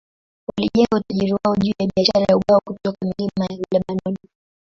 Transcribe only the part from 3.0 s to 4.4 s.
milima ya Lebanoni.